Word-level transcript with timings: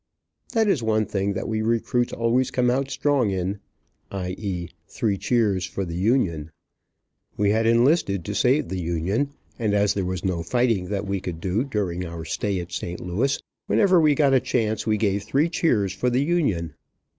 That 0.53 0.67
is 0.67 0.81
one 0.81 1.05
thing 1.05 1.33
that 1.33 1.47
we 1.47 1.61
recruits 1.61 2.11
always 2.11 2.49
come 2.49 2.71
out 2.71 2.89
strong 2.89 3.29
in, 3.29 3.59
i. 4.09 4.31
e., 4.31 4.69
three 4.87 5.15
cheers 5.15 5.63
for 5.63 5.85
the 5.85 5.93
Union. 5.95 6.49
We 7.37 7.51
had 7.51 7.67
enlisted 7.67 8.25
to 8.25 8.33
save 8.33 8.69
the 8.69 8.81
Union, 8.81 9.29
and 9.59 9.75
as 9.75 9.93
there 9.93 10.03
was 10.03 10.25
no 10.25 10.41
fighting 10.41 10.85
that 10.89 11.05
we 11.05 11.19
could 11.19 11.39
do, 11.39 11.63
during 11.63 12.03
our 12.03 12.25
stay 12.25 12.59
at 12.61 12.71
St. 12.71 12.99
Louis, 12.99 13.39
whenever 13.67 14.01
we 14.01 14.15
got 14.15 14.33
a 14.33 14.39
chance 14.39 14.87
we 14.87 14.97
gave 14.97 15.21
three 15.21 15.49
cheers 15.49 15.93
for 15.93 16.09
the 16.09 16.23
Union. 16.23 16.73